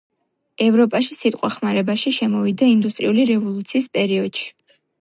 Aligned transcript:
ევროპაში 0.67 1.17
სიტყვა 1.17 1.51
ხმარებაში 1.57 2.15
შემოვიდა 2.17 2.73
ინდუსტრიული 2.73 3.31
რევოლუციის 3.35 3.95
პერიოდში. 3.99 4.53